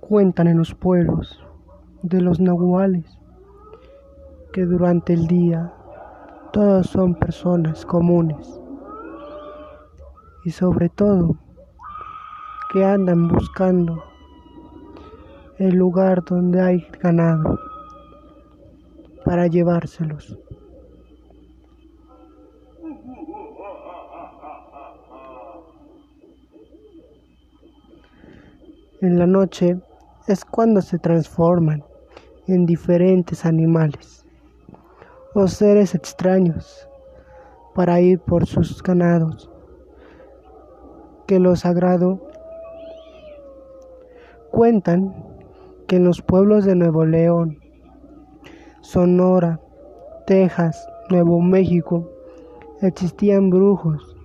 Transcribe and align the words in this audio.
Cuentan 0.00 0.48
en 0.48 0.58
los 0.58 0.74
pueblos 0.74 1.42
de 2.02 2.20
los 2.20 2.40
nahuales 2.40 3.18
que 4.52 4.64
durante 4.66 5.14
el 5.14 5.26
día 5.26 5.72
todos 6.52 6.86
son 6.86 7.14
personas 7.14 7.84
comunes 7.84 8.60
y 10.44 10.50
sobre 10.50 10.88
todo 10.88 11.36
que 12.72 12.84
andan 12.84 13.28
buscando 13.28 14.04
el 15.58 15.74
lugar 15.74 16.24
donde 16.24 16.60
hay 16.60 16.86
ganado 17.00 17.58
para 19.24 19.46
llevárselos. 19.46 20.38
En 29.04 29.18
la 29.18 29.26
noche 29.26 29.78
es 30.28 30.46
cuando 30.46 30.80
se 30.80 30.98
transforman 30.98 31.84
en 32.46 32.64
diferentes 32.64 33.44
animales 33.44 34.24
o 35.34 35.46
seres 35.46 35.94
extraños 35.94 36.88
para 37.74 38.00
ir 38.00 38.18
por 38.18 38.46
sus 38.46 38.82
ganados, 38.82 39.50
que 41.26 41.38
lo 41.38 41.54
sagrado 41.54 42.18
cuentan 44.50 45.14
que 45.86 45.96
en 45.96 46.04
los 46.04 46.22
pueblos 46.22 46.64
de 46.64 46.74
Nuevo 46.74 47.04
León, 47.04 47.58
Sonora, 48.80 49.60
Texas, 50.26 50.88
Nuevo 51.10 51.42
México, 51.42 52.10
existían 52.80 53.50
brujos 53.50 54.16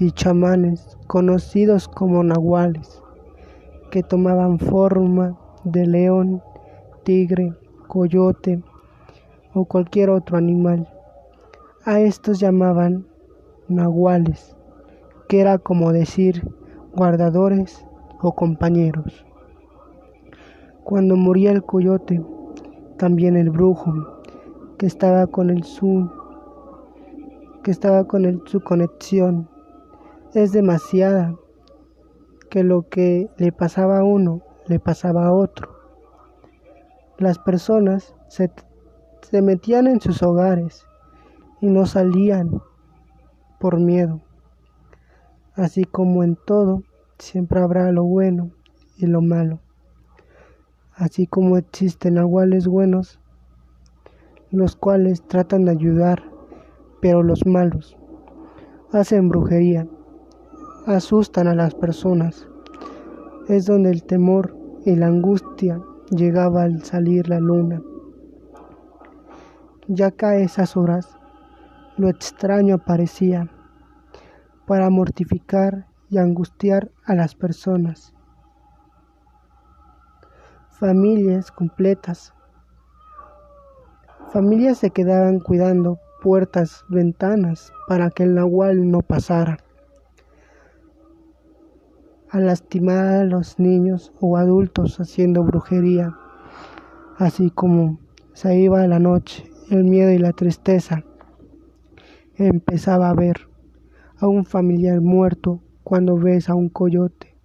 y 0.00 0.10
chamanes 0.10 0.98
conocidos 1.06 1.86
como 1.86 2.24
nahuales 2.24 3.03
que 3.94 4.02
tomaban 4.02 4.58
forma 4.58 5.38
de 5.62 5.86
león, 5.86 6.42
tigre, 7.04 7.54
coyote 7.86 8.60
o 9.54 9.66
cualquier 9.66 10.10
otro 10.10 10.36
animal. 10.36 10.88
A 11.84 12.00
estos 12.00 12.40
llamaban 12.40 13.06
nahuales, 13.68 14.56
que 15.28 15.40
era 15.40 15.58
como 15.58 15.92
decir 15.92 16.42
guardadores 16.96 17.86
o 18.20 18.34
compañeros. 18.34 19.24
Cuando 20.82 21.14
moría 21.14 21.52
el 21.52 21.62
coyote, 21.62 22.20
también 22.98 23.36
el 23.36 23.50
brujo, 23.50 23.94
que 24.76 24.86
estaba 24.86 25.28
con 25.28 25.50
el 25.50 25.62
su, 25.62 26.10
que 27.62 27.70
estaba 27.70 28.08
con 28.08 28.24
el, 28.24 28.42
su 28.46 28.60
conexión, 28.60 29.48
es 30.34 30.50
demasiada 30.50 31.36
que 32.54 32.62
lo 32.62 32.88
que 32.88 33.28
le 33.36 33.50
pasaba 33.50 33.98
a 33.98 34.04
uno 34.04 34.40
le 34.68 34.78
pasaba 34.78 35.26
a 35.26 35.32
otro. 35.32 35.74
Las 37.18 37.40
personas 37.40 38.14
se, 38.28 38.48
se 39.22 39.42
metían 39.42 39.88
en 39.88 40.00
sus 40.00 40.22
hogares 40.22 40.86
y 41.60 41.66
no 41.66 41.84
salían 41.84 42.62
por 43.58 43.80
miedo. 43.80 44.20
Así 45.56 45.82
como 45.82 46.22
en 46.22 46.36
todo, 46.46 46.84
siempre 47.18 47.58
habrá 47.58 47.90
lo 47.90 48.04
bueno 48.04 48.52
y 48.98 49.06
lo 49.06 49.20
malo. 49.20 49.58
Así 50.94 51.26
como 51.26 51.56
existen 51.56 52.14
nahuales 52.14 52.68
buenos, 52.68 53.18
los 54.52 54.76
cuales 54.76 55.26
tratan 55.26 55.64
de 55.64 55.72
ayudar, 55.72 56.22
pero 57.02 57.24
los 57.24 57.46
malos 57.46 57.96
hacen 58.92 59.28
brujería 59.28 59.88
asustan 60.86 61.48
a 61.48 61.54
las 61.54 61.74
personas. 61.74 62.46
Es 63.48 63.66
donde 63.66 63.90
el 63.90 64.04
temor 64.04 64.56
y 64.84 64.96
la 64.96 65.06
angustia 65.06 65.80
llegaba 66.10 66.62
al 66.62 66.82
salir 66.84 67.28
la 67.28 67.40
luna. 67.40 67.82
Ya 69.88 70.12
a 70.18 70.36
esas 70.36 70.76
horas 70.76 71.16
lo 71.96 72.08
extraño 72.08 72.76
aparecía 72.76 73.48
para 74.66 74.90
mortificar 74.90 75.86
y 76.10 76.18
angustiar 76.18 76.90
a 77.04 77.14
las 77.14 77.34
personas. 77.34 78.14
Familias 80.68 81.50
completas. 81.50 82.34
Familias 84.32 84.78
se 84.78 84.90
quedaban 84.90 85.38
cuidando 85.38 85.98
puertas, 86.22 86.84
ventanas 86.88 87.72
para 87.86 88.10
que 88.10 88.24
el 88.24 88.34
nahual 88.34 88.90
no 88.90 89.00
pasara 89.00 89.63
a 92.34 92.40
lastimar 92.40 93.04
a 93.14 93.24
los 93.24 93.60
niños 93.60 94.12
o 94.20 94.36
adultos 94.36 94.98
haciendo 94.98 95.44
brujería, 95.44 96.16
así 97.16 97.48
como 97.52 98.00
se 98.32 98.58
iba 98.58 98.84
la 98.88 98.98
noche, 98.98 99.48
el 99.70 99.84
miedo 99.84 100.10
y 100.10 100.18
la 100.18 100.32
tristeza. 100.32 101.04
Empezaba 102.34 103.10
a 103.10 103.14
ver 103.14 103.36
a 104.18 104.26
un 104.26 104.44
familiar 104.44 105.00
muerto 105.00 105.60
cuando 105.84 106.16
ves 106.16 106.50
a 106.50 106.56
un 106.56 106.70
coyote 106.70 107.36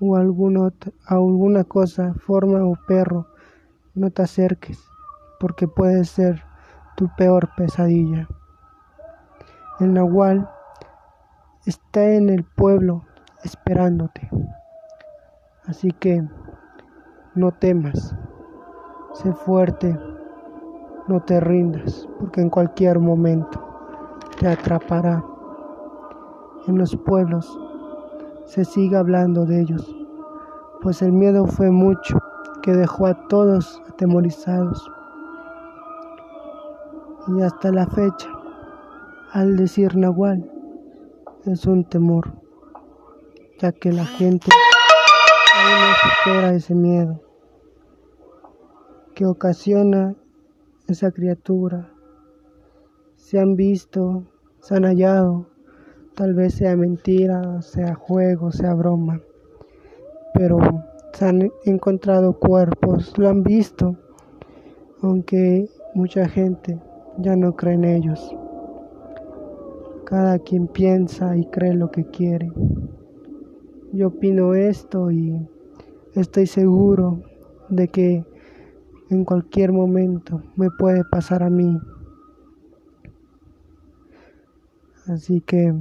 o 0.00 0.16
alguna, 0.16 0.72
alguna 1.04 1.64
cosa, 1.64 2.14
forma 2.14 2.64
o 2.64 2.74
perro, 2.88 3.26
no 3.94 4.10
te 4.10 4.22
acerques 4.22 4.82
porque 5.38 5.68
puede 5.68 6.06
ser 6.06 6.42
tu 6.96 7.10
peor 7.18 7.50
pesadilla. 7.54 8.26
El 9.78 9.92
nahual 9.92 10.48
está 11.66 12.14
en 12.14 12.30
el 12.30 12.44
pueblo 12.44 13.04
esperándote. 13.46 14.28
Así 15.66 15.90
que 15.92 16.22
no 17.34 17.52
temas, 17.52 18.14
sé 19.14 19.32
fuerte, 19.32 19.96
no 21.06 21.20
te 21.20 21.40
rindas, 21.40 22.08
porque 22.18 22.40
en 22.40 22.50
cualquier 22.50 22.98
momento 22.98 23.60
te 24.38 24.48
atrapará. 24.48 25.24
En 26.66 26.78
los 26.78 26.96
pueblos 26.96 27.46
se 28.46 28.64
sigue 28.64 28.96
hablando 28.96 29.46
de 29.46 29.60
ellos, 29.60 29.96
pues 30.82 31.00
el 31.02 31.12
miedo 31.12 31.46
fue 31.46 31.70
mucho 31.70 32.18
que 32.62 32.72
dejó 32.72 33.06
a 33.06 33.28
todos 33.28 33.80
atemorizados. 33.88 34.90
Y 37.28 37.42
hasta 37.42 37.70
la 37.70 37.86
fecha, 37.86 38.28
al 39.32 39.56
decir 39.56 39.96
Nahual, 39.96 40.50
es 41.44 41.66
un 41.66 41.84
temor 41.84 42.45
ya 43.58 43.72
que 43.72 43.92
la 43.92 44.04
gente 44.04 44.48
aún 45.54 45.80
no 45.80 45.94
supera 46.02 46.54
ese 46.54 46.74
miedo 46.74 47.26
que 49.16 49.24
ocasiona 49.24 50.14
esa 50.88 51.10
criatura. 51.10 51.90
Se 53.16 53.38
han 53.38 53.56
visto, 53.56 54.24
se 54.60 54.76
han 54.76 54.84
hallado, 54.84 55.46
tal 56.14 56.34
vez 56.34 56.54
sea 56.54 56.76
mentira, 56.76 57.62
sea 57.62 57.94
juego, 57.94 58.52
sea 58.52 58.74
broma, 58.74 59.22
pero 60.34 60.58
se 61.14 61.24
han 61.24 61.50
encontrado 61.64 62.38
cuerpos, 62.38 63.16
lo 63.16 63.30
han 63.30 63.42
visto, 63.42 63.96
aunque 65.00 65.66
mucha 65.94 66.28
gente 66.28 66.78
ya 67.16 67.36
no 67.36 67.56
cree 67.56 67.74
en 67.74 67.84
ellos. 67.84 68.36
Cada 70.04 70.38
quien 70.40 70.68
piensa 70.68 71.34
y 71.38 71.46
cree 71.46 71.72
lo 71.72 71.90
que 71.90 72.04
quiere. 72.04 72.52
Yo 73.92 74.08
opino 74.08 74.54
esto 74.54 75.10
y 75.10 75.48
estoy 76.14 76.46
seguro 76.46 77.22
de 77.68 77.88
que 77.88 78.24
en 79.10 79.24
cualquier 79.24 79.72
momento 79.72 80.42
me 80.56 80.70
puede 80.70 81.04
pasar 81.04 81.42
a 81.42 81.50
mí. 81.50 81.78
Así 85.06 85.40
que 85.40 85.72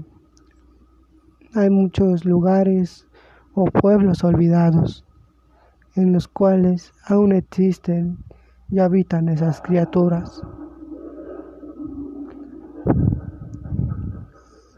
hay 1.56 1.70
muchos 1.70 2.26
lugares 2.26 3.08
o 3.54 3.66
pueblos 3.66 4.24
olvidados 4.24 5.04
en 5.96 6.14
los 6.14 6.28
cuales 6.28 6.94
aún 7.08 7.32
existen 7.32 8.18
y 8.70 8.80
habitan 8.80 9.30
esas 9.30 9.62
criaturas. 9.62 10.44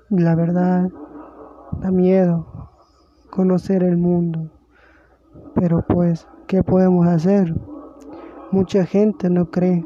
La 0.10 0.36
verdad 0.36 0.90
da 1.82 1.92
miedo 1.92 2.57
conocer 3.38 3.84
el 3.84 3.98
mundo. 3.98 4.50
Pero 5.54 5.86
pues, 5.88 6.28
¿qué 6.48 6.64
podemos 6.64 7.06
hacer? 7.06 7.54
Mucha 8.52 8.84
gente 8.84 9.30
no 9.30 9.52
cree, 9.52 9.86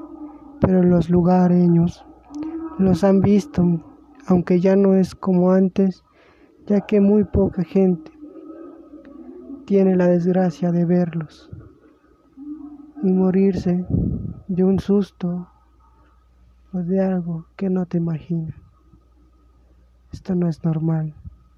pero 0.61 0.81
los 0.81 1.09
lugareños 1.09 2.05
los 2.79 3.03
han 3.03 3.19
visto, 3.19 3.61
aunque 4.25 4.61
ya 4.61 4.77
no 4.77 4.95
es 4.95 5.15
como 5.15 5.51
antes, 5.51 6.05
ya 6.65 6.79
que 6.79 7.01
muy 7.01 7.25
poca 7.25 7.65
gente 7.65 8.09
tiene 9.65 9.97
la 9.97 10.07
desgracia 10.07 10.71
de 10.71 10.85
verlos 10.85 11.51
y 13.03 13.11
morirse 13.11 13.85
de 14.47 14.63
un 14.63 14.79
susto 14.79 15.49
o 16.71 16.77
de 16.77 17.01
algo 17.01 17.47
que 17.57 17.69
no 17.69 17.85
te 17.85 17.97
imaginas. 17.97 18.55
Esto 20.13 20.35
no 20.35 20.47
es 20.47 20.63
normal. 20.63 21.13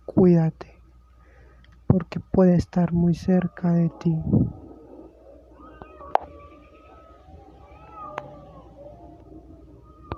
Cuídate 0.05 0.72
porque 1.93 2.19
puede 2.19 2.55
estar 2.55 2.91
muy 2.91 3.13
cerca 3.13 3.71
de 3.71 3.91
ti. 3.91 4.25